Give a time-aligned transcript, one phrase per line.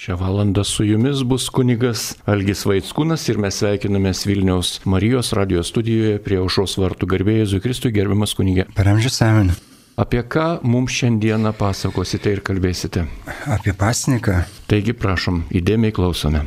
[0.00, 6.14] Šią valandą su jumis bus kunigas Algis Vaitskūnas ir mes sveikinamės Vilniaus Marijos radio studijoje
[6.24, 8.64] prie aušos vartų garbėjai Zukristui gerbiamas kunigė.
[8.72, 9.56] Per amžių savinį.
[10.00, 13.02] Apie ką mums šiandieną pasakosite ir kalbėsite?
[13.44, 14.38] Apie pasniką.
[14.72, 16.46] Taigi prašom, įdėmiai klausome.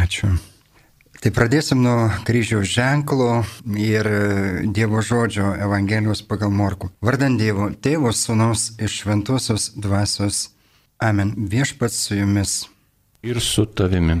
[0.00, 0.30] Ačiū.
[1.20, 3.42] Tai pradėsim nuo kryžiaus ženklo
[3.76, 4.08] ir
[4.72, 6.88] Dievo žodžio Evangelijos pagal Morku.
[7.04, 10.46] Vardant Dievo, Tėvo Sūnaus iš Šventosios dvasios.
[11.00, 11.34] Amen.
[11.36, 12.66] Viešpats su jumis.
[13.22, 14.20] Ir su tavimi.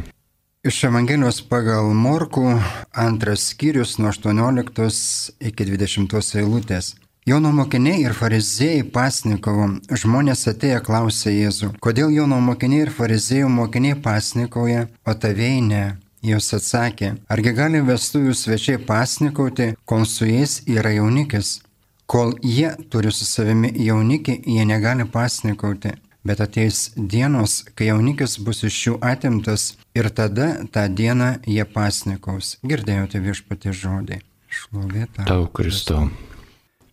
[0.64, 2.60] Iš Evangelijos pagal Morku
[2.92, 6.94] antras skyrius nuo 18 iki 20 eilutės.
[7.26, 9.66] Jono mokiniai ir fariziejai pasnikavo.
[10.02, 15.84] Žmonės atėję klausė Jėzų, kodėl Jono mokiniai ir fariziejų mokiniai pasnikauja, o tavėjai ne.
[16.24, 21.58] Jos atsakė, argi gali vestuvių svečiai pasnikauti, kol su jais yra jaunikis.
[22.06, 25.92] Kol jie turi su savimi jaunikį, jie negali pasnikauti.
[26.24, 32.58] Bet ateis dienos, kai jaunikis bus iš jų atimtas ir tada tą dieną jie pasnikaus.
[32.60, 34.20] Girdėjote viešpatį žodį.
[34.50, 35.24] Šlovėta.
[35.30, 36.10] Tau, Kristau.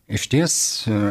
[0.08, 0.54] Iš ties,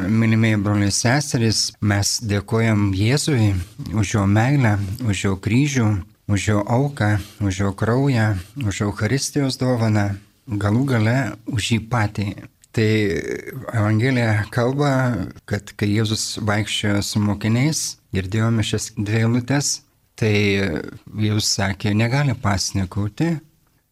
[0.09, 3.51] mylimieji broliai seserys, mes dėkojam Jėzui
[3.93, 5.89] už jo meilę, už jo kryžių,
[6.33, 7.11] už jo auką,
[7.45, 10.15] už jo kraują, už Eucharistijos dovaną,
[10.49, 12.31] galų gale už jį patį.
[12.77, 12.85] Tai
[13.73, 14.91] Evangelija kalba,
[15.49, 17.79] kad kai Jėzus vaikščiojo su mokiniais,
[18.13, 19.71] girdėjome šias dviejulutes,
[20.21, 20.35] tai
[21.17, 23.31] Jėzus sakė, negali pasnikauti,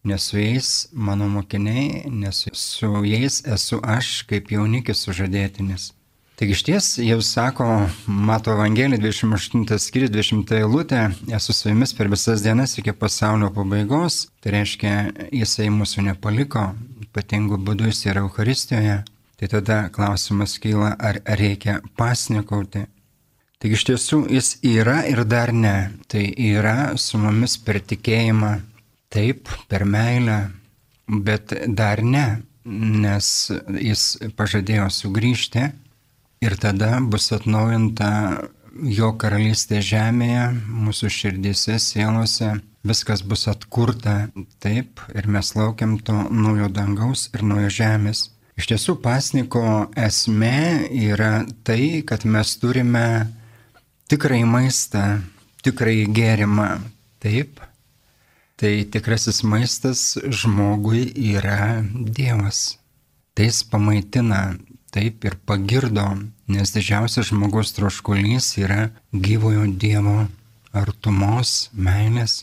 [0.04, 5.93] nes su jais mano mokiniai, nes su jais esu aš kaip jaunikis sužadėtinis.
[6.34, 7.64] Taigi iš ties jau sako,
[8.06, 14.16] mato Evangelija 28 skyrius 20 eilutė, esu su jumis per visas dienas iki pasaulio pabaigos,
[14.42, 14.94] tai reiškia,
[15.30, 16.64] jisai mūsų nepaliko,
[17.06, 18.96] ypatingų būdų jis yra Euharistijoje,
[19.38, 22.82] tai tada klausimas kyla, ar reikia pasnikauti.
[23.62, 28.56] Taigi iš tiesų jis yra ir dar ne, tai yra su mumis per tikėjimą,
[29.14, 30.40] taip, per meilę,
[31.06, 32.26] bet dar ne,
[32.66, 33.32] nes
[33.78, 34.04] jis
[34.34, 35.68] pažadėjo sugrįžti
[36.44, 38.10] Ir tada bus atnaujinta
[38.92, 42.50] jo karalystė žemėje, mūsų širdėse, sielose,
[42.84, 44.28] viskas bus atkurta
[44.60, 48.28] taip ir mes laukiam to naujo dangaus ir naujo žemės.
[48.60, 49.64] Iš tiesų pasniko
[49.98, 53.06] esmė yra tai, kad mes turime
[54.10, 55.22] tikrai maistą,
[55.64, 56.68] tikrai gėrimą.
[57.24, 57.62] Taip.
[58.60, 62.76] Tai tikrasis maistas žmogui yra Dievas.
[63.34, 64.58] Tai jis pamaitina,
[64.94, 66.04] taip ir pagirdo,
[66.48, 70.26] nes didžiausias žmogaus troškulys yra gyvojo Dievo
[70.74, 72.42] artumos, meilės.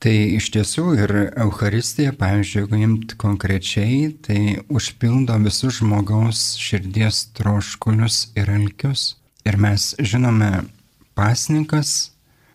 [0.00, 1.12] Tai iš tiesų ir
[1.42, 9.18] Euharistija, pavyzdžiui, jeigu imt konkrečiai, tai užpildo visus žmogaus širdies troškulius ir alkius.
[9.44, 10.64] Ir mes žinome,
[11.16, 12.14] pasninkas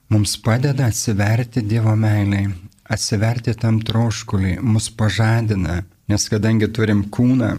[0.10, 2.50] mums padeda atsiverti Dievo meiliai,
[2.90, 7.56] atsiverti tam troškuliui, mus pažadina, nes kadangi turim kūną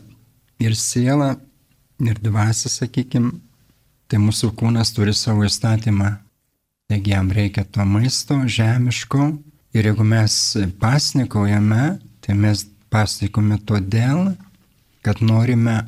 [0.63, 1.37] ir sielą,
[2.01, 3.31] ir dvasia, sakykim,
[4.09, 6.17] tai mūsų kūnas turi savo įstatymą.
[6.87, 9.33] Taigi jam reikia to maisto žemiško
[9.75, 10.34] ir jeigu mes
[10.81, 12.62] pasnikaujame, tai mes
[12.93, 14.37] pasnikome todėl,
[15.03, 15.81] kad norime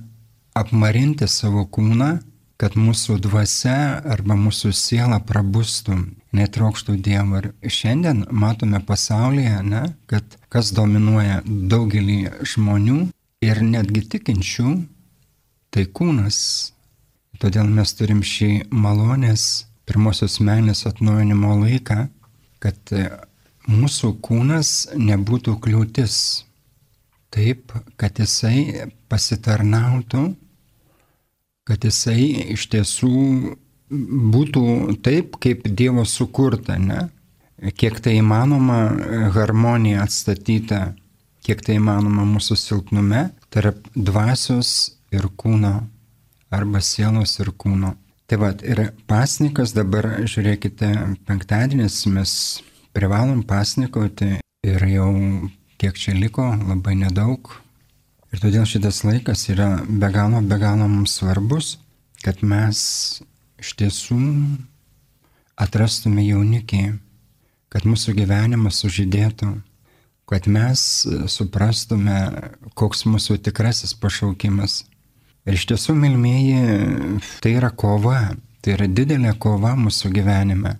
[0.58, 2.16] apmarinti savo kūną,
[2.58, 5.94] kad mūsų dvasia arba mūsų siela prabustų,
[6.34, 7.38] netraukštų Dievo.
[7.38, 12.98] Ir šiandien matome pasaulyje, ne, kad kas dominuoja daugelį žmonių
[13.46, 14.72] ir netgi tikinčių,
[15.74, 16.38] tai kūnas.
[17.38, 22.08] Todėl mes turim šį malonės pirmosios menės atnaujinimo laiką,
[22.62, 23.06] kad e,
[23.70, 26.18] mūsų kūnas nebūtų kliūtis.
[27.28, 30.22] Taip, kad jisai pasitarnautų,
[31.68, 33.12] kad jisai iš tiesų
[34.32, 34.64] būtų
[35.04, 37.08] taip, kaip Dievo sukurta, ne?
[37.76, 38.78] Kiek tai įmanoma
[39.34, 40.94] harmonija atstatyta,
[41.44, 45.74] kiek tai įmanoma mūsų silpnume tarp dvasios ir kūno,
[46.50, 47.94] arba sielos ir kūno.
[48.28, 50.91] Tai vad, ir pasnikas dabar, žiūrėkite,
[51.28, 52.32] penktadienis mes
[52.93, 54.34] privalom pasnikauti
[54.66, 55.12] ir jau
[55.81, 57.49] kiek čia liko, labai nedaug.
[58.28, 61.78] Ir todėl šitas laikas yra be galo, be galo mums svarbus,
[62.20, 62.81] kad mes
[63.62, 64.19] iš tiesų
[65.58, 66.82] atrastume jaunikį,
[67.72, 69.55] kad mūsų gyvenimas sužydėtų,
[70.28, 70.84] kad mes
[71.32, 72.19] suprastume,
[72.76, 74.82] koks mūsų tikrasis pašaukimas
[75.48, 80.74] Ir iš tiesų, milmėji, tai yra kova, tai yra didelė kova mūsų gyvenime.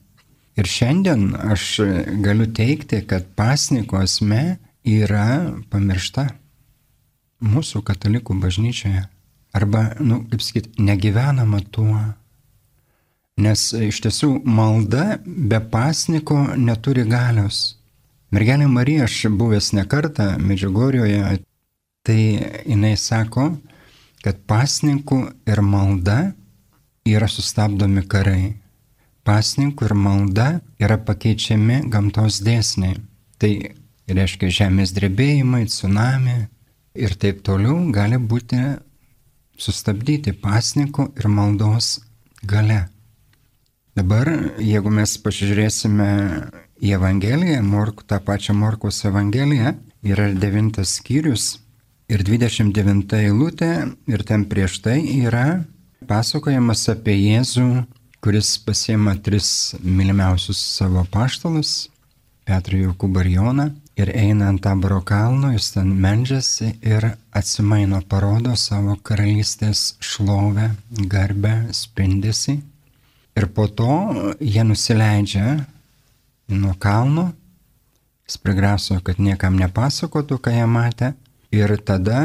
[0.61, 1.79] Ir šiandien aš
[2.21, 6.27] galiu teikti, kad pasniko esmė yra pamiršta
[7.49, 9.07] mūsų katalikų bažnyčioje.
[9.57, 12.03] Arba, nu, kaip sakyti, negyvenama tuo.
[13.41, 17.79] Nes iš tiesų malda be pasniko neturi galios.
[18.35, 21.39] Mergelė Marija, aš buvęs ne kartą Medžiugorjoje,
[22.05, 22.21] tai
[22.67, 23.55] jinai sako,
[24.25, 26.19] kad pasninkų ir malda
[27.09, 28.57] yra sustabdomi karai.
[29.29, 30.49] Pasninkų ir malda
[30.81, 32.97] yra pakeičiami gamtos dėsniai.
[33.39, 33.53] Tai
[34.09, 36.39] reiškia žemės drebėjimai, tsunami
[36.99, 38.59] ir taip toliau gali būti
[39.59, 41.99] sustabdyti pasninkų ir maldos
[42.43, 42.87] gale.
[43.99, 44.31] Dabar,
[44.63, 46.11] jeigu mes pasižiūrėsime
[46.79, 49.75] į Evangeliją, Morku, tą pačią Morkos Evangeliją,
[50.07, 51.57] yra devintas skyrius
[52.09, 53.73] ir 29 eilutė
[54.09, 55.61] ir ten prieš tai yra
[56.09, 57.85] pasakojimas apie Jėzų,
[58.25, 61.89] kuris pasiema tris mylimiausius savo paštalus-
[62.49, 63.69] Petrą Jokubą ir Joną
[63.99, 70.71] ir eina ant Taboro kalno, jis ten medžiasi ir atsimaino, parodo savo karalystės šlovę,
[71.13, 72.63] garbę, spindesi.
[73.37, 75.67] Ir po to jie nusileidžia
[76.49, 77.33] nuo kalno,
[78.27, 81.13] jis prigraso, kad niekam nepasakotų, ką jie matė.
[81.55, 82.23] Ir tada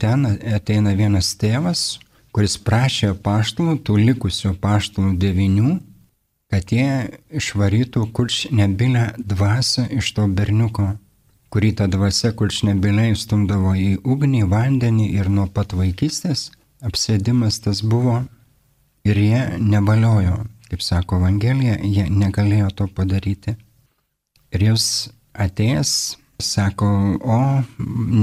[0.00, 2.00] ten ateina vienas tėvas,
[2.34, 5.76] kuris prašė paštalų, tų likusių paštalų devinių,
[6.50, 10.88] kad jie išvarytų kurčnebilę dvasę iš to berniuko,
[11.50, 16.48] kurį ta dvasia kurčnebilė įstumdavo į ugnį, vandenį ir nuo pat vaikystės
[16.82, 18.22] apsėdimas tas buvo
[19.06, 23.56] ir jie nebaliojo, kaip sako Evangelija, jie negalėjo to padaryti.
[24.50, 24.84] Ir jūs
[25.34, 25.92] atėjęs
[26.44, 26.88] sako,
[27.20, 27.40] o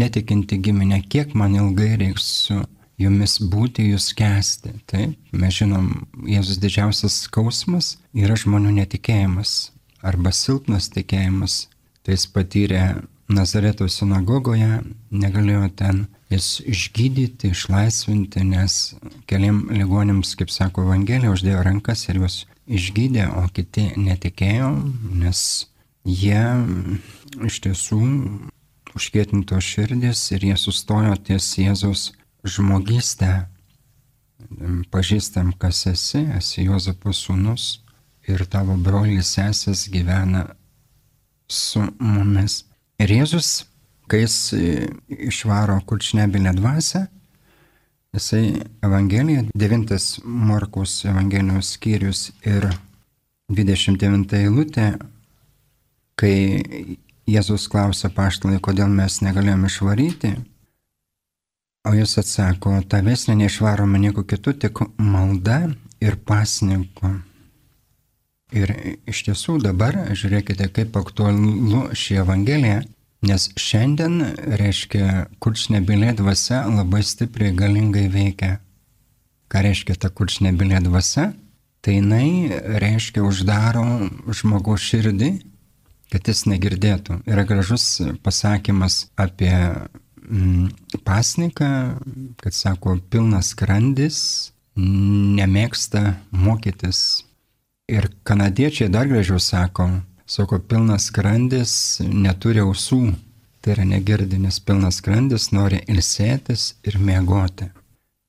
[0.02, 2.60] netikinti giminė, kiek man ilgai reiks su
[2.98, 4.74] jumis būti, jūs kesti.
[4.90, 5.92] Taip, mes žinom,
[6.28, 9.72] Jėzus didžiausias skausmas yra žmonių netikėjimas
[10.06, 11.68] arba silpnas tikėjimas.
[12.04, 12.84] Tai jis patyrė
[13.28, 14.80] Nazareto sinagogoje,
[15.12, 18.78] negalėjo ten jis išgydyti, išlaisvinti, nes
[19.28, 24.72] keliam ligonėms, kaip sako Evangelija, uždėjo rankas ir juos išgydė, o kiti netikėjo,
[25.20, 25.42] nes
[26.08, 26.44] jie
[27.46, 28.00] iš tiesų
[28.98, 32.12] užkėtinto širdis ir jie sustojo ties Jėzaus
[32.48, 33.48] žmogystę,
[34.94, 37.82] pažįstam, kas esi, esi Jozapo sūnus
[38.28, 40.46] ir tavo brolis sesės gyvena
[41.48, 42.64] su mumis.
[43.00, 43.68] Ir Jėzus,
[44.08, 44.38] kai jis
[45.08, 47.06] išvaro kurčnebinę dvasę,
[48.16, 52.72] jisai Evangelija, 9 Morkus Evangelijos skyrius ir
[53.52, 54.96] 29 eilutė,
[56.20, 56.98] kai
[57.28, 60.36] Jėzus klausia paštalai, kodėl mes negalėjome išvaryti,
[61.88, 65.70] O jis atsako, tavęs neišvaroma nieko kitų, tik malda
[66.04, 67.14] ir pasninku.
[68.52, 68.74] Ir
[69.08, 72.82] iš tiesų dabar žiūrėkite, kaip aktualu ši Evangelija,
[73.28, 74.20] nes šiandien,
[74.60, 78.58] reiškia, kurčnebilė dvasia labai stipriai galingai veikia.
[79.48, 81.30] Ką reiškia ta kurčnebilė dvasia?
[81.80, 82.52] Tai jinai
[82.84, 83.86] reiškia uždaro
[84.36, 85.32] žmogaus širdį,
[86.14, 87.22] kad jis negirdėtų.
[87.28, 89.54] Yra gražus pasakymas apie
[90.32, 90.70] Mm,
[91.04, 91.96] pasniką,
[92.36, 94.18] kad sako, pilnas skrandis,
[94.76, 97.24] nemėgsta mokytis.
[97.88, 99.88] Ir kanadiečiai dar gražiau sako,
[100.28, 103.14] sako, pilnas skrandis neturi ausų,
[103.64, 107.70] tai yra negirdinis pilnas skrandis, nori ilsėtis ir mėgoti.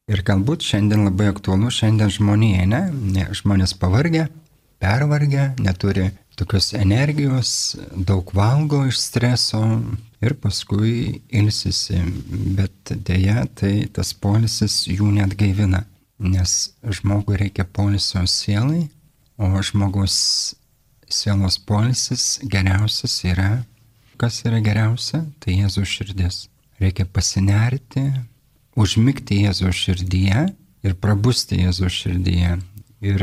[0.08, 2.82] Ir galbūt šiandien labai aktualu, šiandien žmonėje, ne?
[2.94, 4.28] ne žmonės pavargę,
[4.78, 7.50] pervargę, neturi tokios energijos,
[7.92, 9.60] daug valgo iš streso,
[10.22, 12.00] ir paskui ilsisi,
[12.58, 15.84] bet dėja tai tas polisis jų net gaivina,
[16.18, 18.88] nes žmogui reikia polisio sielai,
[19.38, 20.16] o žmogus
[21.08, 23.62] sielos polisis geriausias yra,
[24.18, 26.46] kas yra geriausia, tai Jėzų širdis.
[26.82, 28.04] Reikia pasinerti,
[28.78, 30.48] užmigti Jėzų širdyje
[30.86, 32.58] ir prabusti Jėzų širdyje.
[33.04, 33.22] Ir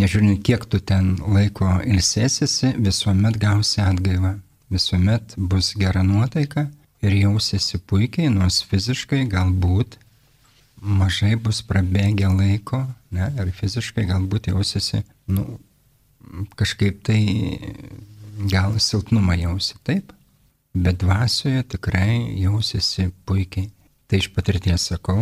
[0.00, 4.38] nežiūrint, kiek tu ten laiko ilsėsiesi, visuomet gausi atgaivą.
[4.72, 6.70] Visuomet bus gera nuotaika
[7.04, 9.98] ir jausiesi puikiai, nors fiziškai galbūt
[10.82, 15.44] mažai bus prabėgę laiko, ne, ir fiziškai galbūt jausiesi, nu,
[16.58, 17.20] kažkaip tai
[18.50, 20.14] gal silpnumą jausi, taip,
[20.72, 23.68] bet dvasioje tikrai jausiesi puikiai.
[24.08, 25.20] Tai iš patirties sakau,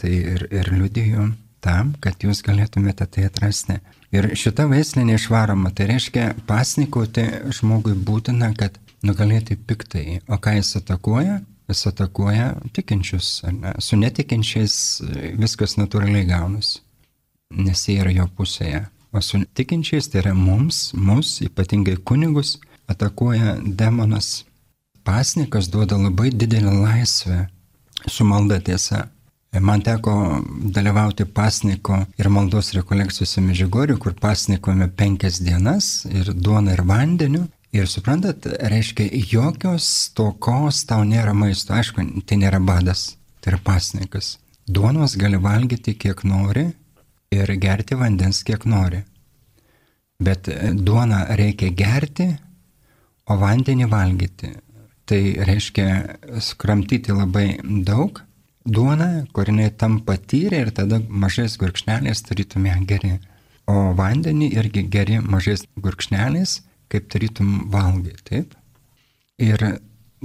[0.00, 1.28] tai ir, ir liudiju
[1.64, 3.78] tam, kad jūs galėtumėte tai atrasti.
[4.14, 7.26] Ir šita veislė neišvaroma, tai reiškia pasnikauti
[7.58, 10.20] žmogui būtina, kad nugalėti piktai.
[10.28, 11.40] O ką jis atakuoja?
[11.68, 13.42] Jis atakuoja tikinčius.
[13.52, 13.74] Ne?
[13.84, 14.76] Su netikinčiais
[15.36, 16.80] viskas natūraliai gaunasi,
[17.52, 18.86] nes jie yra jo pusėje.
[19.12, 22.56] O su tikinčiais, tai yra mums, mus, ypatingai kunigus,
[22.88, 24.44] atakuoja demonas.
[25.04, 27.46] Pasnikas duoda labai didelę laisvę
[28.06, 29.06] su malda tiesa.
[29.52, 30.12] Man teko
[30.76, 37.46] dalyvauti pasniko ir maldos rekolekcijose Medžiugoriu, kur pasnikome penkias dienas ir duona ir vandeniu.
[37.72, 41.74] Ir suprantat, reiškia, jokios tokos tau nėra maisto.
[41.76, 44.36] Aišku, tai nėra badas, tai yra pasnikas.
[44.68, 46.66] Duonos gali valgyti kiek nori
[47.32, 49.02] ir gerti vandens kiek nori.
[50.20, 52.28] Bet duoną reikia gerti,
[53.28, 54.54] o vandenį valgyti.
[55.08, 58.20] Tai reiškia skramtyti labai daug
[58.66, 63.18] duoną, kur jinai tam patyrė ir tada mažais gurkšneliais tarytum ją geri.
[63.68, 68.54] O vandenį irgi geri mažais gurkšneliais, kaip tarytum valgai, taip?
[69.38, 69.60] Ir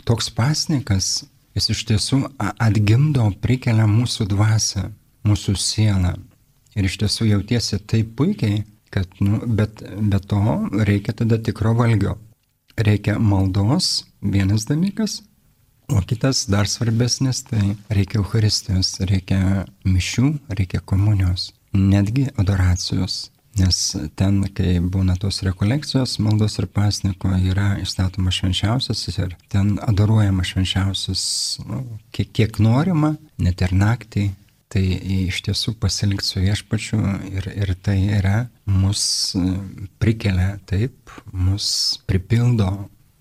[0.07, 4.87] toks pasnikas, jis iš tiesų atgimdo, prikelia mūsų dvasę,
[5.27, 6.15] mūsų sielą.
[6.73, 8.63] Ir iš tiesų jautiesi taip puikiai,
[8.93, 10.39] kad, nu, bet be to
[10.87, 12.17] reikia tada tikro valgio.
[12.77, 15.21] Reikia maldos, vienas dalykas,
[15.87, 23.27] O kitas dar svarbesnis, tai reikia Euharistijos, reikia mišių, reikia komunijos, netgi adoracijos.
[23.53, 23.79] Nes
[24.17, 31.25] ten, kai būna tos rekolekcijos, maldos ir pasniko, yra įstatomas švenčiausias ir ten adoruojama švenčiausias,
[31.67, 31.83] nu,
[32.15, 34.31] kiek, kiek norima, net ir naktį.
[34.73, 36.97] Tai iš tiesų pasilikti su viešpačiu
[37.29, 39.03] ir, ir tai yra mus
[40.01, 41.67] prikelia taip, mus
[42.09, 42.71] pripildo,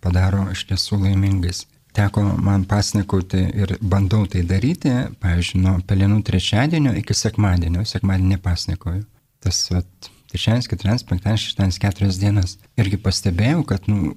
[0.01, 6.95] padaro iš tiesų laimingais teko man pasnikauti ir bandau tai daryti, pavyzdžiui, nuo pelenų trečiadienio
[7.01, 9.03] iki sekmadienio, sekmadienį pasnikoju.
[9.43, 12.57] Tas, vat, trečiadienis, ketvirtadienis, penktadienis, šeštadienis, keturias dienas.
[12.81, 14.15] Irgi pastebėjau, kad, nu,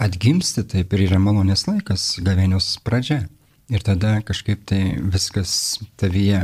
[0.00, 3.24] atgimsti taip ir yra malonės laikas, gavėnios pradžia.
[3.72, 6.42] Ir tada kažkaip tai viskas tavyje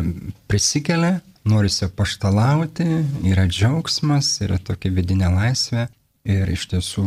[0.49, 2.87] prisikelia, norisi paštalauti,
[3.29, 5.89] yra džiaugsmas, yra tokia vidinė laisvė.
[6.31, 7.05] Ir iš tiesų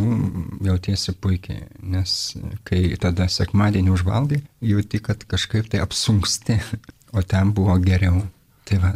[0.66, 2.34] jautiesi puikiai, nes
[2.68, 6.58] kai tada sekmadienį užvalgai, jauti, kad kažkaip tai apsunksti,
[7.14, 8.26] o ten buvo geriau.
[8.68, 8.94] Tai va,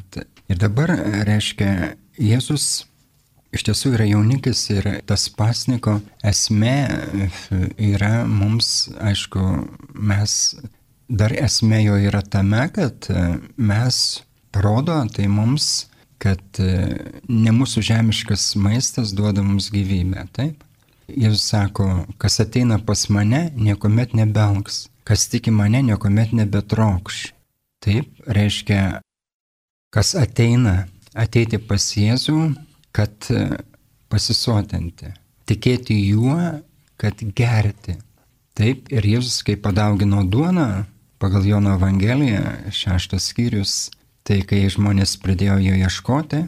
[0.49, 0.93] ir dabar
[1.27, 2.87] reiškia, Jėzus
[3.53, 6.77] iš tiesų yra jaunikis ir tas pasniko esmė
[7.77, 9.43] yra mums, aišku,
[9.93, 10.55] mes
[11.07, 13.07] dar esmė jo yra tame, kad
[13.55, 14.01] mes
[14.57, 15.87] rodo tai mums
[16.21, 16.71] kad e,
[17.29, 20.63] ne mūsų žemiškas maistas duoda mums gyvybę, taip?
[21.07, 21.87] Jėzus sako,
[22.19, 27.29] kas ateina pas mane, niekuomet nebelgs, kas tiki mane, niekuomet nebetrokš.
[27.83, 28.99] Taip, reiškia,
[29.93, 32.41] kas ateina, ateiti pas Jėzų,
[32.91, 33.45] kad e,
[34.11, 35.13] pasisotinti,
[35.47, 36.35] tikėti juo,
[36.99, 37.95] kad gerti.
[38.57, 40.87] Taip, ir Jėzus, kai padaugino duoną,
[41.21, 42.41] pagal Jono Evangeliją,
[42.73, 43.77] šeštas skyrius,
[44.27, 46.41] Tai kai žmonės pradėjo jo ieškoti,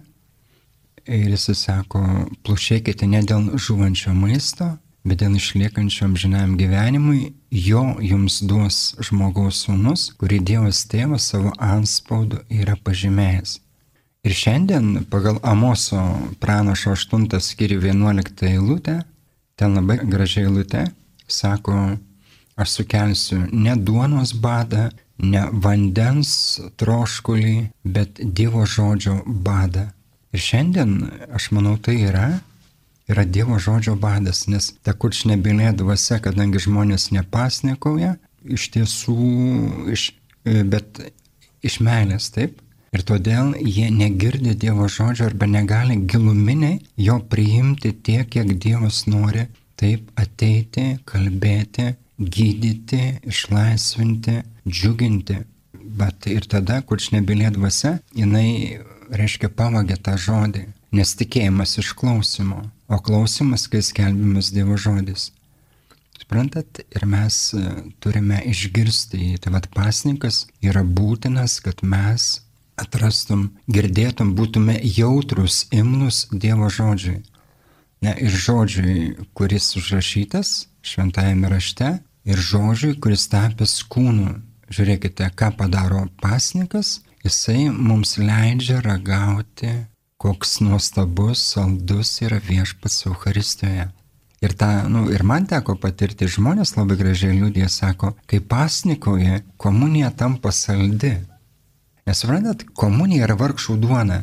[1.08, 2.02] ir jis sako,
[2.44, 4.74] plušėkite ne dėl žuvančio maisto,
[5.08, 12.44] bet dėl išliekančio amžinam gyvenimui, jo jums duos žmogaus sūnus, kurį Dievas tėvas savo anspaudu
[12.52, 13.58] yra pažymėjęs.
[14.28, 16.02] Ir šiandien pagal Amoso
[16.44, 19.00] pranašo 8 skirių 11 eilutę,
[19.56, 20.90] ten labai gražiai eilutė,
[21.28, 21.96] sako,
[22.60, 26.32] aš sukelsiu ne duonos badą, ne vandens
[26.80, 29.90] troškulį, bet Dievo žodžio badą.
[30.34, 30.96] Ir šiandien,
[31.34, 32.28] aš manau, tai yra,
[33.10, 39.20] yra Dievo žodžio badas, nes ta kurčnebylė dvasia, kadangi žmonės nepasnikauja, iš tiesų,
[39.96, 40.10] iš,
[40.46, 41.02] bet
[41.66, 42.62] iš meilės, taip.
[42.96, 49.46] Ir todėl jie negirdi Dievo žodžio arba negali giluminiai jo priimti tiek, kiek Dievas nori
[49.80, 55.42] taip ateiti, kalbėti, gydyti, išlaisvinti, džiuginti.
[56.00, 60.64] Bet ir tada, kurčnebylė dvasia, jinai, reiškia, pavagė tą žodį,
[60.96, 65.30] nes tikėjimas iš klausimo, o klausimas, kai skelbimas Dievo žodis.
[66.20, 67.64] Suprantat, ir mes e,
[68.04, 72.42] turime išgirsti, tai vad pasnikas yra būtinas, kad mes
[72.80, 77.22] atrastum, girdėtum, būtume jautrus, imnus Dievo žodžiui.
[78.06, 81.98] Ne, ir žodžiui, kuris užrašytas šventajame rašte,
[82.30, 84.38] ir žodžiui, kuris tapęs kūnu.
[84.70, 89.72] Žiūrėkite, ką padaro pasnikas, jisai mums leidžia ragauti,
[90.22, 93.88] koks nuostabus, saldus yra viešpats Euharistijoje.
[94.40, 100.14] Ir, ta, nu, ir man teko patirti, žmonės labai gražiai liūdė, sako, kai pasnikoje komunija
[100.16, 101.16] tampa saldi.
[102.08, 104.22] Nes suprantat, komunija yra vargšų duona.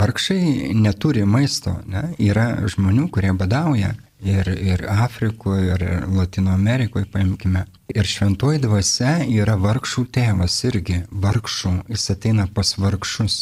[0.00, 2.12] Vargšai neturi maisto, ne?
[2.22, 3.92] yra žmonių, kurie badauja,
[4.22, 7.66] ir, ir Afrikoje, ir Latino Amerikoje, paimkime.
[7.90, 13.40] Ir šventoji dvasia yra vargšų tėvas irgi, vargšų, jis ateina pas vargšus.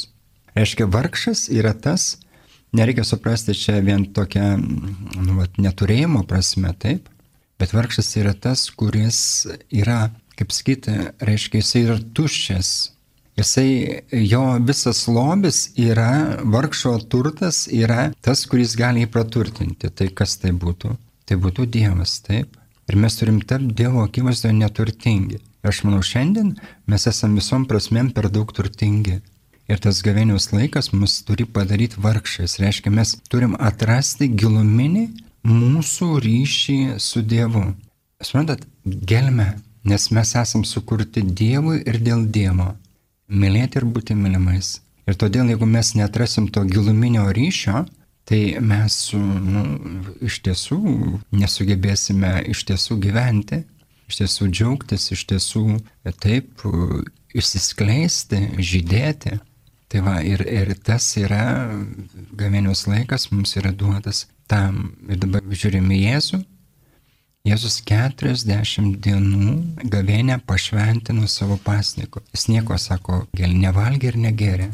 [0.57, 2.17] Reiškia, vargšas yra tas,
[2.75, 7.11] nereikia suprasti čia vien tokia nu, vat, neturėjimo prasme, taip,
[7.61, 9.21] bet vargšas yra tas, kuris
[9.69, 12.77] yra, kaip sakyti, reiškia, jis yra tuščias,
[13.39, 19.93] Jisai, jo visas lobis yra, vargšo turtas yra tas, kuris gali jį praturtinti.
[19.95, 20.91] Tai kas tai būtų?
[21.29, 22.58] Tai būtų Dievas, taip.
[22.89, 25.39] Ir mes turim tapti Dievo akivaizdoje neturtingi.
[25.63, 26.55] Ir aš manau, šiandien
[26.89, 29.19] mes esame visom prasmėm per daug turtingi.
[29.69, 32.57] Ir tas gavėniaus laikas mus turi padaryti vargšais.
[32.63, 35.05] Reiškia, mes turim atrasti giluminį
[35.45, 37.67] mūsų ryšį su Dievu.
[38.25, 39.51] Suprantat, gelme,
[39.85, 42.73] nes mes esam sukurti Dievui ir dėl Dievo.
[43.29, 44.79] Mylėti ir būti mylimais.
[45.09, 47.85] Ir todėl, jeigu mes netrasim to giluminio ryšio,
[48.29, 49.65] tai mes nu,
[50.29, 50.79] iš tiesų
[51.33, 53.63] nesugebėsime iš tiesų gyventi,
[54.09, 55.65] iš tiesų džiaugtis, iš tiesų
[56.21, 56.65] taip
[57.37, 59.39] išsiskleisti, žydėti.
[59.89, 61.73] Tai va, ir, ir tas yra,
[62.37, 64.91] gavėnios laikas mums yra duotas tam.
[65.09, 66.43] Ir dabar žiūrime Jėzų,
[67.49, 69.53] Jėzus 40 dienų
[69.89, 72.21] gavėnę pašventino savo pasniku.
[72.35, 74.69] Jis nieko sako, gėl nevalgė ir negeria.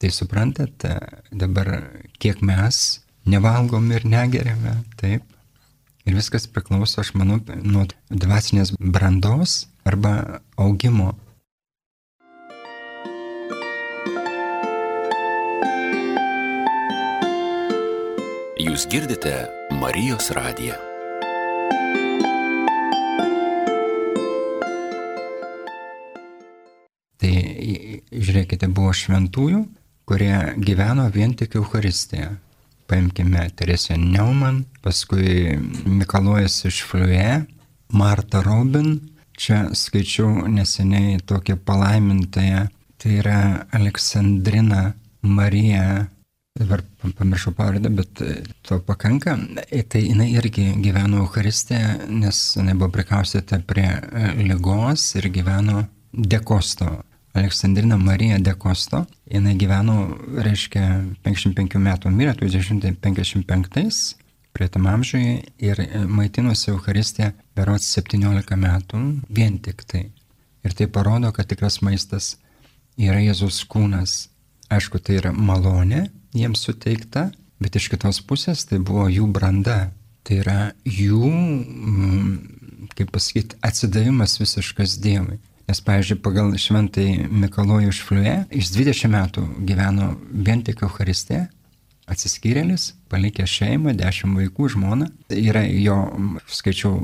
[0.00, 0.84] Tai suprantat,
[1.30, 1.70] dabar
[2.20, 5.24] kiek mes nevalgom ir negeriame, taip.
[6.08, 11.14] Ir viskas priklauso, aš manau, nuo dvasinės brandos arba augimo.
[18.60, 19.34] Jūs girdite
[19.80, 20.78] Marijos radiją.
[28.30, 29.64] žiūrėkite, buvo šventųjų,
[30.10, 32.32] kurie gyveno vien tik Euharistiją.
[32.90, 37.44] Paimkime Teresę Neumann, paskui Mikalojas iš Fliuje,
[37.94, 38.96] Marta Robin,
[39.38, 42.64] čia skaičiau neseniai tokią palaimintąją,
[42.98, 44.80] tai yra Aleksandrina
[45.22, 46.08] Marija,
[46.58, 46.82] dabar
[47.18, 48.22] pamiršau pavardę, bet
[48.66, 49.36] to pakanka,
[49.88, 53.92] tai jinai irgi gyveno Euharistiją, nes jinai buvo prikaustyta prie
[54.42, 56.90] lygos ir gyveno Dekosto
[57.32, 59.04] Aleksandrina Marija de Kosto.
[59.30, 59.96] Jis gyveno,
[60.42, 60.86] reiškia,
[61.22, 64.16] 55 metų, mirė 1955
[64.52, 70.08] prie tam amžiuje ir maitinosi Euharistė berots 17 metų vien tik tai.
[70.66, 72.34] Ir tai parodo, kad tikras maistas
[72.98, 74.26] yra Jėzus kūnas.
[74.70, 77.30] Aišku, tai yra malonė jiems suteikta,
[77.62, 79.92] bet iš kitos pusės tai buvo jų branda.
[80.26, 85.38] Tai yra jų, mm, kaip pasakyti, atsidavimas visiškas Dievui.
[85.70, 91.44] Nes, pavyzdžiui, pagal šventai Mikalojų iš Fliuje, jis 20 metų gyveno vien tik Euharistė,
[92.10, 95.06] atsiskyrėlis, palikė šeimą, 10 vaikų, žmoną.
[95.30, 96.00] Yra jo,
[96.50, 96.96] skaičiau,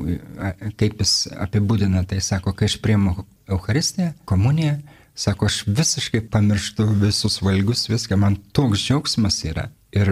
[0.75, 1.13] kaip jis
[1.47, 3.13] apibūdina, tai sako, kai aš priimu
[3.55, 4.81] Euharistiją, komuniją,
[5.15, 9.69] sako, aš visiškai pamirštu visus valgus, viską, man toks džiaugsmas yra.
[9.95, 10.11] Ir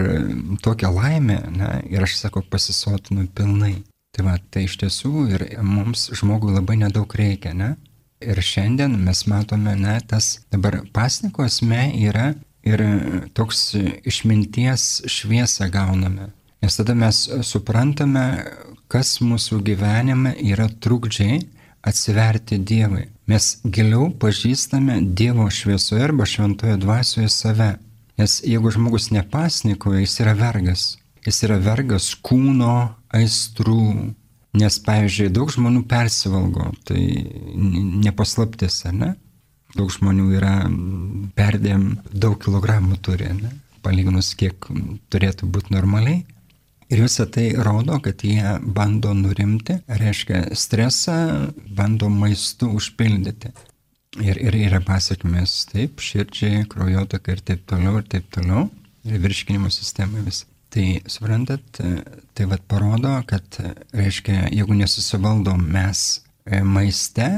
[0.64, 3.74] tokia laimė, ne, ir aš sako, pasisotinu pilnai.
[4.16, 7.74] Tai va, tai iš tiesų ir mums žmogui labai nedaug reikia, ne?
[8.24, 12.30] Ir šiandien mes matome, ne, tas dabar pasniko esmė yra
[12.66, 12.82] ir
[13.36, 13.74] toks
[14.08, 16.30] išminties šviesą gauname.
[16.64, 18.24] Nes tada mes suprantame,
[18.88, 21.42] kas mūsų gyvenime yra trukdžiai
[21.86, 23.04] atsiverti Dievui.
[23.30, 27.74] Mes giliau pažįstame Dievo šviesoje arba šventoje dvasioje save.
[28.16, 30.86] Nes jeigu žmogus nepasnikoja, jis yra vergas.
[31.26, 34.14] Jis yra vergas kūno aistrų,
[34.56, 37.02] Nes, pavyzdžiui, daug žmonių persivalgo, tai
[38.06, 39.12] nepaslaptis, ne?
[39.76, 40.54] Daug žmonių yra
[41.36, 43.52] perdėm daug kilogramų turi, ne?
[43.86, 44.66] palyginus kiek
[45.12, 46.24] turėtų būti normaliai.
[46.86, 51.16] Ir visą tai rodo, kad jie bando nurimti, reiškia stresą,
[51.74, 53.50] bando maistu užpildyti.
[54.22, 58.68] Ir, ir yra pasiekmes taip, širdžiai, kraujotakai ir taip toliau, ir taip toliau,
[59.04, 60.44] ir virškinimo sistemai vis.
[60.76, 61.78] Tai suprantat,
[62.32, 63.46] tai vad parodo, kad,
[63.96, 66.00] reiškia, jeigu nesusivaldom mes
[66.44, 67.28] e, maiste,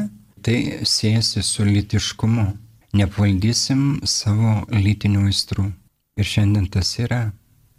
[0.43, 2.49] tai siejasi su litiškumu.
[2.99, 5.69] Neapvaldysim savo lytinių aistrų.
[6.19, 7.29] Ir šiandien tas yra.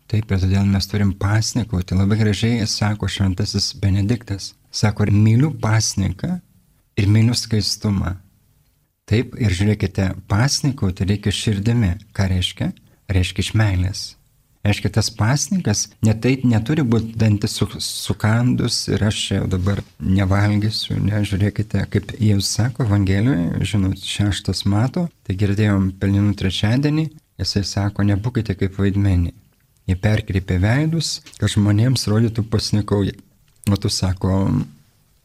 [0.08, 1.98] Taip, ir todėl mes turim pasnikauti.
[2.00, 4.54] Labai gražiai sako šventasis Benediktas.
[4.72, 6.38] Sako, myliu pasniką,
[6.95, 8.13] ir myliu skaistumą.
[9.12, 11.91] Taip, ir žiūrėkite, pasnikauti reikia širdimi.
[12.15, 12.72] Ką reiškia?
[13.12, 14.06] Reiškia iš meilės.
[14.60, 21.86] Aiškiai, tas pasninkas netai neturi būti dantis su, sukandus ir aš jau dabar nevalgysiu, nežiūrėkite,
[21.93, 27.06] kaip Jėzus sako Evangelijoje, žinot, šeštas mato, tai girdėjom pelninų trečiadienį,
[27.39, 29.32] jisai sako, nebūkite kaip vaidmenį.
[29.88, 33.15] Jie perkreipė veidus, kad žmonėms rodytų pasnikauja.
[33.72, 34.34] O tu sako,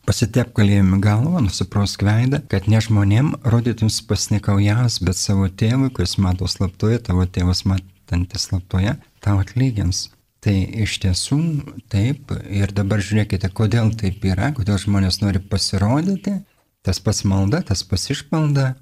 [0.07, 6.49] pasitep kalėjimi galvą, nusiprosk veidą, kad ne žmonėm rodytums pasnikaujas, bet savo tėvui, kuris mato
[6.51, 7.64] slaptoje, tavo tėvas
[8.05, 10.11] matantis slaptoje, tau atlygins.
[10.45, 11.40] Tai iš tiesų
[11.88, 16.43] taip ir dabar žiūrėkite, kodėl taip yra, kodėl žmonės nori pasirodyti,
[16.85, 18.75] tas pats malda, tas pats išmalda,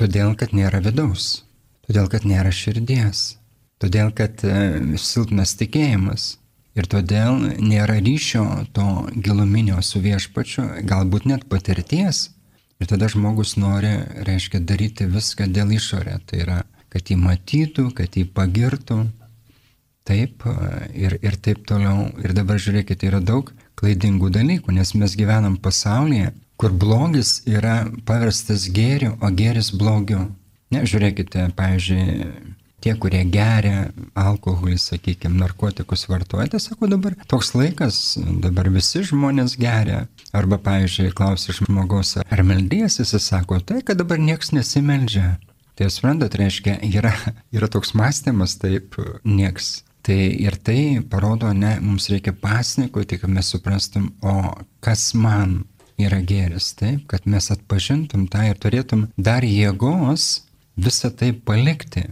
[0.00, 1.42] Todėl, kad nėra vidaus,
[1.84, 3.36] todėl, kad nėra širdies,
[3.82, 6.36] todėl, kad e, silpnas tikėjimas.
[6.78, 8.86] Ir todėl nėra ryšio to
[9.26, 12.30] giluminio su viešpačiu, galbūt net patirties.
[12.80, 13.90] Ir tada žmogus nori,
[14.24, 16.14] reiškia, daryti viską dėl išorė.
[16.24, 16.58] Tai yra,
[16.92, 19.00] kad jį matytų, kad jį pagirtų.
[20.10, 20.44] Taip
[20.96, 22.08] ir, ir taip toliau.
[22.24, 28.66] Ir dabar žiūrėkite, yra daug klaidingų dalykų, nes mes gyvenam pasaulyje, kur blogis yra paverstas
[28.74, 30.26] gėriu, o gėris blogiu.
[30.70, 32.26] Ne, žiūrėkite, pavyzdžiui,
[32.84, 38.00] tie, kurie geria alkoholį, sakykime, narkotikus vartoja, tai sako dabar toks laikas,
[38.44, 40.04] dabar visi žmonės geria.
[40.36, 45.38] Arba, pavyzdžiui, klausia žmogaus, ar meldysi, jis sako, tai, kad dabar niekas nesimeldžia.
[45.80, 47.14] Tai suprantat, reiškia, yra,
[47.56, 49.80] yra toks mąstymas, taip, nieks.
[50.04, 54.52] Tai ir tai parodo, ne, mums reikia pasnikoti, kad mes suprastum, o
[54.84, 55.62] kas man
[56.00, 60.46] yra geris, taip, kad mes atpažintum tą ir turėtum dar jėgos
[60.80, 62.06] visą tai palikti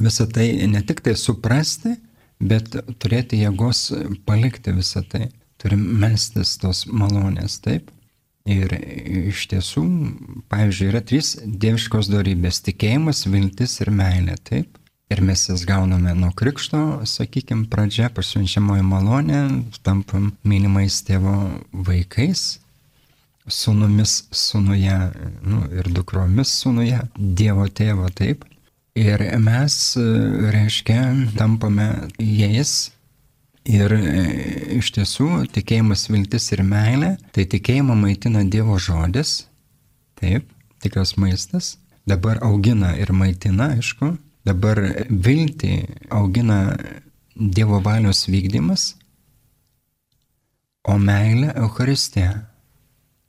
[0.00, 1.96] visą tai ne tik tai suprasti,
[2.38, 3.88] bet turėti jėgos
[4.26, 5.28] palikti visą tai.
[5.58, 7.90] Turim melstis tos malonės, taip.
[8.48, 8.72] Ir
[9.28, 9.82] iš tiesų,
[10.48, 14.78] pavyzdžiui, yra trys dieviškos darybės- tikėjimas, viltis ir meilė, taip.
[15.12, 19.42] Ir mes jas gauname nuo krikšto, sakykime, pradžia, pasiunčiamoji malonė,
[19.82, 22.58] tampam minimais tėvo vaikais,
[23.48, 24.98] sunumis sunuje
[25.42, 28.44] nu, ir dukromis sunuje, Dievo tėvo, taip.
[28.96, 29.96] Ir mes,
[30.52, 31.00] reiškia,
[31.36, 32.90] tampame jais
[33.68, 34.22] ir e,
[34.78, 39.42] iš tiesų tikėjimas, viltis ir meilė, tai tikėjimą maitina Dievo žodis,
[40.18, 40.48] taip,
[40.82, 41.76] tikras maistas,
[42.08, 44.14] dabar augina ir maitina, aišku,
[44.48, 45.74] dabar viltį
[46.14, 46.78] augina
[47.36, 48.94] Dievo valios vykdymas,
[50.88, 52.32] o meilė Euharistija,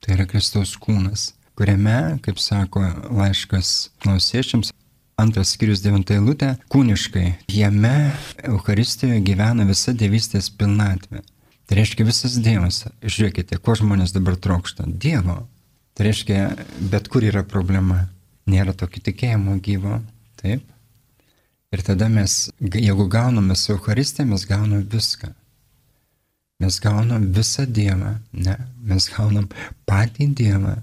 [0.00, 4.72] tai yra Kristaus kūnas, kuriame, kaip sako laiškas klausiečiams,
[5.20, 7.26] antras skyrius devintą eilutę, kūniškai.
[7.52, 7.94] Jame
[8.48, 11.22] Euharistijoje gyvena visa dievystės pilnatvė.
[11.70, 12.82] Tai reiškia visas Dievas.
[13.04, 14.88] Žiūrėkite, ko žmonės dabar trokšta.
[14.90, 15.36] Dievo.
[15.94, 16.40] Tai reiškia,
[16.90, 18.08] bet kur yra problema.
[18.50, 20.00] Nėra tokio tikėjimo gyvo.
[20.40, 20.64] Taip.
[21.70, 25.30] Ir tada mes, jeigu gauname su Euharistija, mes gauname viską.
[26.60, 28.16] Mes gaunam visą Dievą.
[28.34, 29.46] Ne, mes gaunam
[29.86, 30.74] patį Dievą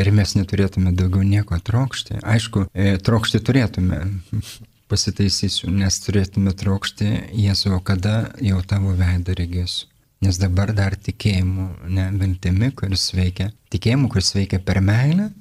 [0.00, 2.20] ir mes neturėtume daugiau nieko trokšti.
[2.22, 4.00] Aišku, e, trokšti turėtume,
[4.92, 9.88] pasitaisysiu, nes turėtume trokšti Jėzų, kada jau tavo veidą regėsiu.
[10.22, 15.32] Nes dabar dar tikėjimu, ne viltimi, kuris veikia, tikėjimu, kuris veikia per meilę,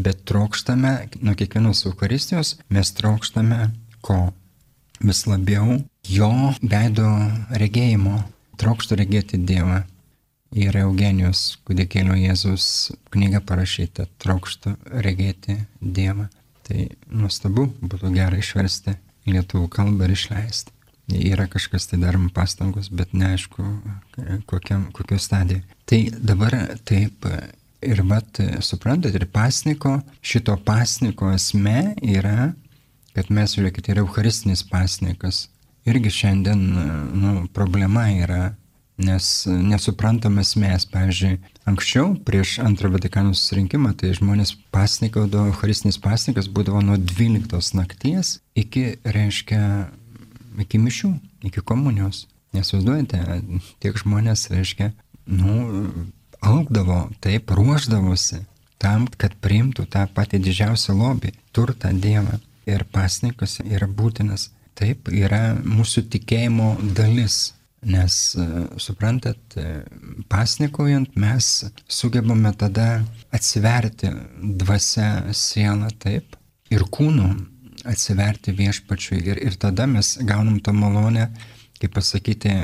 [0.00, 3.68] bet trokštame, nuo kiekvienos Eucharistijos, mes trokštame
[4.00, 4.30] ko?
[4.98, 5.76] Vis labiau
[6.10, 6.30] jo
[6.62, 7.10] veido
[7.60, 8.16] regėjimo,
[8.58, 9.82] trokštų regėti Dievą
[10.54, 16.28] yra Eugenijos kūdikėlio Jėzus knyga parašyta Trokštų regėti Dievą.
[16.68, 18.96] Tai nuostabu, būtų gerai išversti
[19.28, 20.74] į lietuvių kalbą ir išleisti.
[21.08, 23.64] Yra kažkas tai darom pastangos, bet neaišku,
[24.48, 25.62] kokiam, kokio stadijai.
[25.88, 26.56] Tai dabar
[26.88, 27.24] taip
[27.80, 32.50] ir vat, suprantat, ir pasniko, šito pasniko esmė yra,
[33.16, 35.46] kad mes, žiūrėkit, yra eucharistinis pasnikas.
[35.88, 36.60] Irgi šiandien
[37.16, 38.50] nu, problema yra
[38.98, 41.38] nes nesuprantamas mes, pavyzdžiui,
[41.70, 48.98] anksčiau, prieš antrą Vatikano susirinkimą, tai žmonės pasnikaudavo, Eucharistinis pasnikas būdavo nuo 12 nakties iki,
[49.06, 49.62] reiškia,
[50.64, 51.12] iki mišių,
[51.46, 52.26] iki komunijos.
[52.56, 53.20] Nesvaizduojate,
[53.84, 54.90] tiek žmonės, reiškia,
[55.30, 55.58] nu,
[56.40, 58.42] augdavo, taip, ruoždavosi
[58.82, 62.40] tam, kad priimtų tą patį didžiausią lobį, turtą Dievą.
[62.68, 64.50] Ir pasnikas yra būtinas.
[64.78, 68.44] Taip, yra mūsų tikėjimo dalis Nes, e,
[68.76, 69.84] suprantat, e,
[70.28, 74.10] pasnikaujant mes sugebame tada atsiverti
[74.42, 76.34] dvasia sielą taip
[76.74, 77.28] ir kūnu
[77.86, 81.28] atsiverti viešpačiui ir, ir tada mes gaunam tą malonę,
[81.78, 82.54] kaip pasakyti,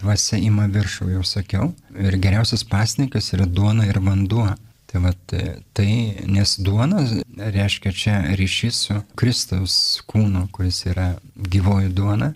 [0.00, 1.70] dvasia ima viršų, jau sakiau.
[1.92, 4.48] Ir geriausias pasnikas yra duona ir vanduo.
[4.88, 5.90] Tai vat, e, tai,
[6.28, 7.04] nes duona
[7.36, 9.76] reiškia čia ryšys su Kristaus
[10.08, 12.32] kūnu, kuris yra gyvoji duona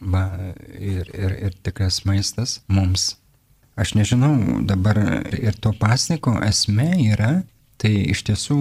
[0.00, 3.16] va, ir, ir, ir tikras maistas mums.
[3.80, 4.34] Aš nežinau,
[4.66, 4.98] dabar
[5.32, 7.30] ir to pasniko esmė yra,
[7.80, 8.58] tai iš tiesų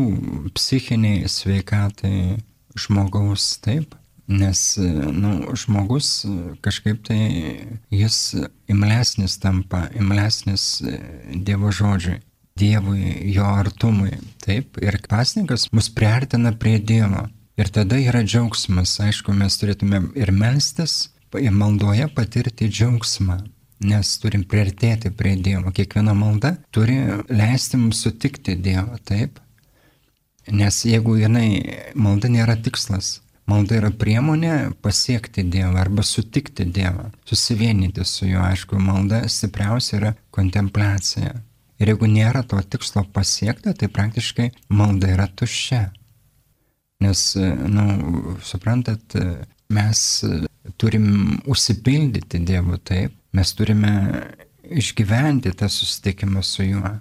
[0.56, 2.38] psichiniai sveikatai
[2.80, 3.97] žmogaus taip,
[4.30, 6.23] nes nu, žmogus
[6.63, 7.19] kažkaip tai
[7.91, 8.19] jis
[8.69, 10.84] imlesnis tampa, imlesnis
[11.34, 12.21] Dievo žodžiui.
[12.60, 14.17] Dievui, jo artumui.
[14.43, 17.30] Taip, ir pasninkas mus priartina prie Dievo.
[17.60, 18.97] Ir tada yra džiaugsmas.
[19.04, 23.38] Aišku, mes turėtume ir melstis, maldoje patirti džiaugsmą,
[23.80, 25.72] nes turim priartėti prie Dievo.
[25.72, 26.98] Kiekviena malda turi
[27.30, 29.39] leisti mums sutikti Dievą, taip.
[30.50, 31.62] Nes jeigu jinai,
[31.94, 38.80] malda nėra tikslas, malda yra priemonė pasiekti Dievą arba sutikti Dievą, susivienyti su juo, aišku,
[38.82, 41.36] malda stipriausia yra kontempliacija.
[41.80, 45.86] Ir jeigu nėra to tikslo pasiekta, tai praktiškai malda yra tuščia.
[47.00, 49.15] Nes, na, nu, suprantat,
[49.72, 50.02] mes
[50.77, 53.93] turim užsipildyti Dievu taip, mes turime
[54.69, 56.97] išgyventi tą susitikimą su juo.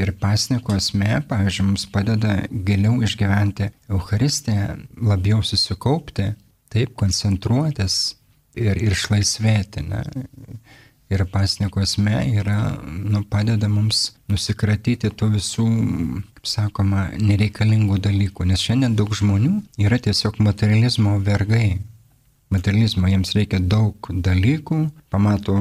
[0.00, 4.78] Ir pasniko esmė, pavyzdžiui, mums padeda giliau išgyventi Eucharistiją,
[5.10, 6.30] labiau susikaupti,
[6.72, 7.98] taip koncentruotis
[8.56, 9.84] ir, ir išlaisvėti.
[9.90, 10.00] Ne?
[11.10, 15.66] Ir pasniko esmė yra, nu, padeda mums nusikratyti tų visų,
[16.38, 18.46] kaip sakoma, nereikalingų dalykų.
[18.46, 21.80] Nes šiandien daug žmonių yra tiesiog materializmo vergai.
[22.50, 24.80] Materializmo jiems reikia daug dalykų,
[25.12, 25.54] pamato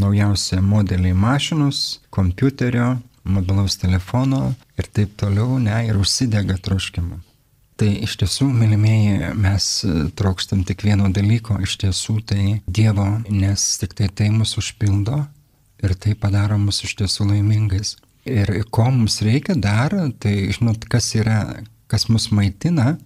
[0.00, 7.20] naujausią modelį mašinos, kompiuterio, mobilaus telefono ir taip toliau, ne, ir užsidega troškimu.
[7.80, 9.66] Tai iš tiesų, mylimieji, mes
[10.18, 15.22] trokštam tik vieno dalyko, iš tiesų tai Dievo, nes tik tai tai mus užpildo
[15.80, 17.94] ir tai padaro mus iš tiesų laimingais.
[18.28, 22.98] Ir ko mums reikia dar, tai žinot, kas yra, kas mus maitina,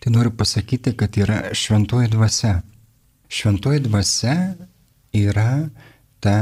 [0.00, 2.60] tai noriu pasakyti, kad yra šventoji dvasia.
[3.28, 4.54] Šventoji dvasia
[5.12, 5.68] yra
[6.20, 6.36] ta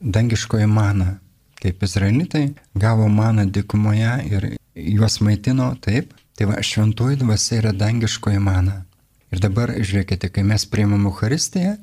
[0.00, 1.18] dangiškoji mana,
[1.62, 8.38] kaip izraelitai gavo maną dikumoje ir juos maitino taip, tai va šventoji dvasia yra dangiškoji
[8.38, 8.82] mana.
[9.32, 11.78] Ir dabar žiūrėkite, kai mes priimam Eucharistiją,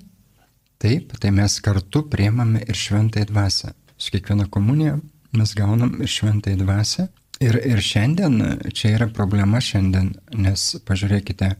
[0.77, 3.73] taip, tai mes kartu priimame ir šventąją dvasę.
[3.97, 4.99] Su kiekviena komunija
[5.33, 7.07] mes gaunam ir šventąją dvasę.
[7.39, 8.39] Ir, ir šiandien,
[8.75, 11.53] čia yra problema šiandien, nes pažiūrėkite,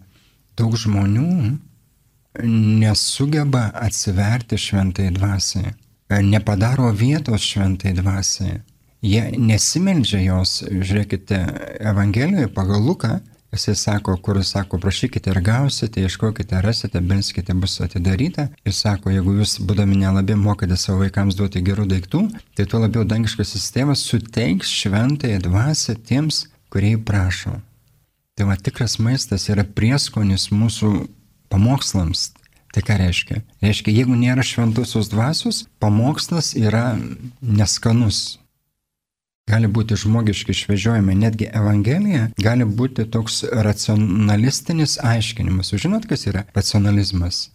[0.60, 1.58] daug žmonių
[2.44, 5.72] nesugeba atsiverti šventai dvasiai
[6.10, 8.62] nepadaro vietos šventai dvasiai.
[9.02, 11.38] Jie nesimeldžia jos, žiūrėkite,
[11.80, 13.20] Evangelijoje pagal Luką,
[13.54, 18.48] jisai sako, kur sako, prašykite ir gausite, ieškokite, rasite, belskite, bus atidaryta.
[18.66, 22.26] Ir sako, jeigu jūs, būdami nelabai mokate savo vaikams duoti gerų daiktų,
[22.58, 27.56] tai tuo labiau dangiškasis tėvas suteiks šventąją dvasę tiems, kurie jį prašo.
[28.38, 30.94] Tai va tikras maistas yra prieskonis mūsų
[31.50, 32.30] pamokslams,
[32.70, 33.40] Tai ką reiškia?
[33.66, 36.94] Reiškia, jeigu nėra šventosios dvasios, pamokslas yra
[37.42, 38.39] neskanus.
[39.50, 45.72] Gali būti žmogiški išvežiojimai, netgi Evangelija gali būti toks racionalistinis aiškinimas.
[45.74, 47.48] Žinot, kas yra racionalizmas?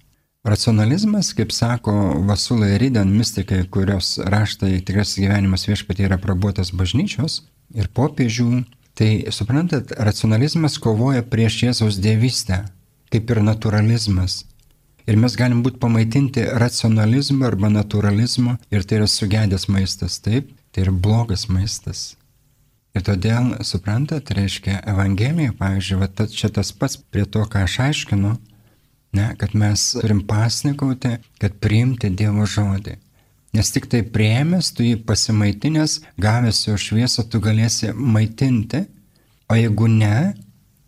[0.45, 1.93] Racionalizmas, kaip sako
[2.29, 8.65] Vasulai Ryden mystikai, kurios raštai tikras gyvenimas viešpatie yra prabuotas bažnyčios ir popiežių,
[8.99, 12.65] tai suprantat, racionalizmas kovoja prieš Jėzaus dievystę,
[13.15, 14.43] kaip ir naturalizmas.
[15.07, 20.83] Ir mes galim būti pamaitinti racionalizmu arba naturalizmu ir tai yra sugedęs maistas, taip, tai
[20.85, 22.15] yra blogas maistas.
[22.95, 28.35] Ir todėl, suprantat, reiškia Evangelija, pavyzdžiui, va, čia tas pats prie to, ką aš aiškinu,
[29.19, 32.95] ne, kad mes turim pasnikauti, kad priimti Dievo žodį.
[33.55, 38.83] Nes tik tai prieimęs, tu jį pasimaitinęs, gavęs jo šviesą, tu galėsi maitinti,
[39.51, 40.35] o jeigu ne,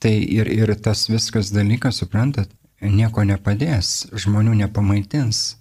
[0.03, 2.51] tai ir, ir tas viskas dalykas, suprantat,
[2.83, 5.57] nieko nepadės, žmonių nepamaitins.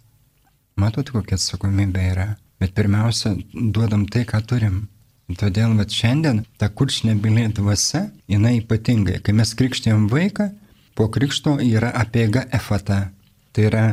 [0.82, 2.32] Matot, kokia atsakomybė yra.
[2.60, 4.86] Bet pirmiausia, duodam tai, ką turim.
[5.34, 9.20] Todėl vat, šiandien ta kurčnebylė dvasia, jinai ypatingai.
[9.26, 10.52] Kai mes krikštėjom vaiką,
[10.96, 13.10] po krikšto yra apiega efata.
[13.52, 13.86] Tai yra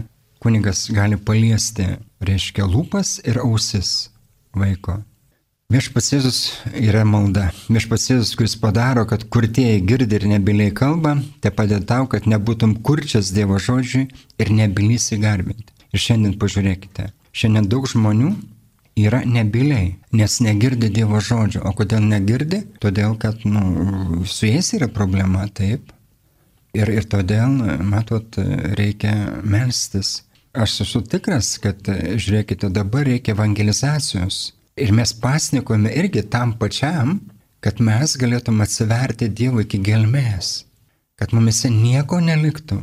[0.43, 1.87] kunigas gali paliesti,
[2.21, 4.11] reiškia, lūpas ir ausis
[4.53, 5.01] vaiko.
[5.73, 6.39] Viešpats Jėzus
[6.77, 7.47] yra malda.
[7.73, 12.75] Viešpats Jėzus, kuris padaro, kad kurtieji girdi ir nebiliai kalba, te padeda tau, kad nebūtum
[12.85, 15.73] kurčias Dievo žodžiui ir nebilysi garbinti.
[15.97, 18.35] Ir šiandien pažiūrėkite, šiandien daug žmonių
[18.99, 21.65] yra nebiliai, nes negirdi Dievo žodžio.
[21.69, 22.63] O kodėl negirdi?
[22.83, 25.93] Todėl, kad nu, su jais yra problema, taip.
[26.77, 28.39] Ir, ir todėl, matot,
[28.79, 29.13] reikia
[29.45, 30.23] melstis.
[30.53, 37.19] Aš esu tikras, kad, žiūrėkite, dabar reikia evangelizacijos Ir mes pasnikojame irgi tam pačiam,
[37.61, 40.65] kad mes galėtum atsiverti Dievui iki gelmės,
[41.21, 42.79] kad mumise nieko neliktų,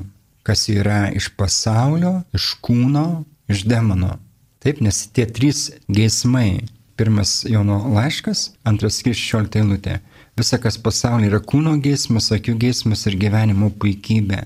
[0.46, 4.20] kas yra iš pasaulio, iš kūno, iš demono.
[4.60, 6.60] Taip, nes tie trys geismai-
[7.00, 10.00] pirmas Jono laiškas, antras skirščiolta eilutė-
[10.38, 14.46] visa, kas pasaulyje yra kūno geismas, akių geismas ir gyvenimo puikybė.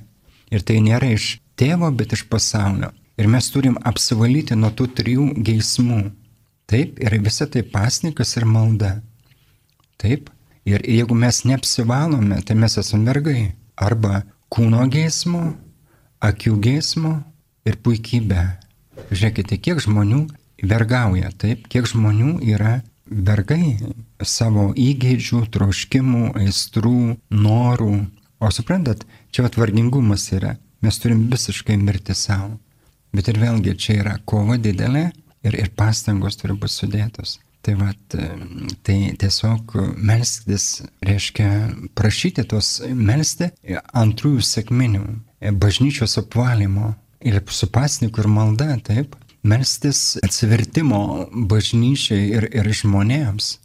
[0.51, 2.91] Ir tai nėra iš tėvo, bet iš pasaulio.
[3.17, 6.11] Ir mes turim apsivalyti nuo tų trijų geismų
[6.73, 9.01] Taip, ir visa tai pasnikas ir malda.
[9.99, 10.29] Taip,
[10.65, 13.51] ir jeigu mes neapsivalome, tai mes esame vergai.
[13.75, 14.23] Arba
[14.53, 15.57] kūno geismo,
[16.23, 17.13] akių geismo
[17.67, 18.43] ir puikybė.
[19.09, 20.25] Žiūrėkite, kiek žmonių
[20.63, 23.77] vergauja, taip, kiek žmonių yra vergai
[24.23, 27.95] savo įgeidžių, troškimų, aistrų, norų.
[28.43, 30.57] O suprantat, čia atvargingumas yra.
[30.83, 32.57] Mes turim visiškai mirti savo.
[33.13, 35.11] Bet ir vėlgi čia yra kova didelė
[35.45, 37.37] ir, ir pastangos turi būti sudėtos.
[37.63, 38.15] Tai, vat,
[38.83, 41.47] tai tiesiog melstis reiškia
[41.95, 43.47] prašyti tos melsti
[43.95, 45.03] antrųjų sėkminių,
[45.61, 46.91] bažnyčios apvalymo
[47.25, 53.57] ir su pasniku ir malda, taip, melstis atsivertimo bažnyčiai ir, ir žmonėms.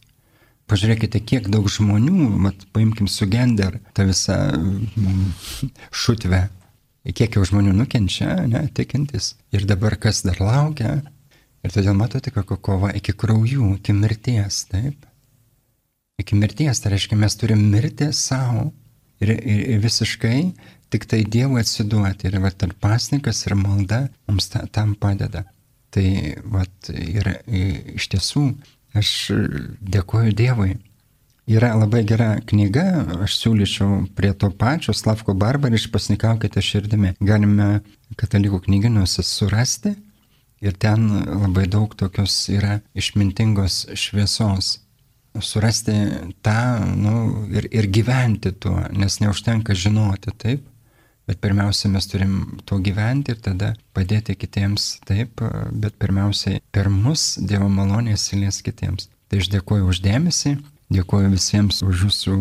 [0.69, 4.37] Pažiūrėkite, kiek daug žmonių, mat, paimkim su gender, tą visą
[5.91, 6.43] šutvę,
[7.09, 9.33] kiek jau žmonių nukenčia, ne, tikintis.
[9.55, 10.99] Ir dabar kas dar laukia,
[11.67, 15.07] Ir todėl matote, kokia kova iki kraujų, iki mirties, taip?
[16.23, 18.69] Iki mirties, tai reiškia, mes turim mirti savo
[19.23, 20.39] ir, ir, ir visiškai
[20.93, 22.29] tik tai Dievui atsiduoti.
[22.29, 25.45] Ir va, tarp pasnikas ir malda mums ta, tam padeda.
[25.95, 26.09] Tai
[26.45, 27.33] va, ir
[27.97, 28.45] iš tiesų
[28.99, 29.15] aš
[29.81, 30.77] dėkoju Dievui.
[31.49, 32.85] Yra labai gera knyga,
[33.25, 37.15] aš siūlyčiau prie to pačio, Slavko Barbar, išpasnikaukite širdimi.
[37.25, 37.79] Galime
[38.21, 39.95] katalikų knyginuose surasti
[40.61, 44.79] Ir ten labai daug tokios yra išmintingos šviesos.
[45.39, 45.95] Surasti
[46.43, 46.63] tą
[46.99, 50.65] nu, ir, ir gyventi tuo, nes neužtenka žinoti taip,
[51.29, 52.35] bet pirmiausia mes turim
[52.69, 59.11] tuo gyventi ir tada padėti kitiems taip, bet pirmiausiai per mus Dievo malonės įlies kitiems.
[59.29, 60.57] Tai aš dėkuoju uždėmesi,
[60.95, 62.39] dėkuoju visiems už jūsų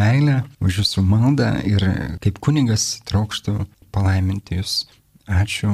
[0.00, 1.84] meilę, už jūsų maldą ir
[2.24, 3.60] kaip kunigas trokštų
[3.92, 4.80] palaiminti jūs
[5.30, 5.70] Ačiū,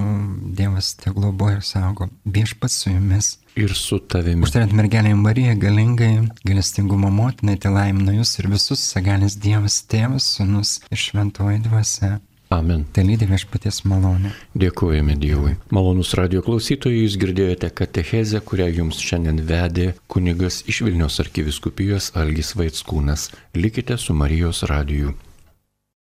[0.53, 2.11] Dievas te globoja ir saugo.
[2.29, 3.39] Viešpats su jumis.
[3.57, 4.45] Ir su tavimi.
[4.45, 10.77] Užtarant mergelę Mariją galingai, galestingumo motinai, te laimina jūs ir visus, sagalis Dievas, tėvas, sunus
[10.91, 12.19] ir šventoji dvasia.
[12.49, 12.85] Amen.
[12.95, 14.31] Tai lydi viešpaties malonė.
[14.55, 15.57] Dėkojame Dievui.
[15.75, 22.55] Malonus radio klausytojai, jūs girdėjote katechezę, kurią jums šiandien vedė kunigas iš Vilnius arkiviskupijos Algis
[22.55, 23.33] Vaitskūnas.
[23.59, 25.17] Likite su Marijos radiju.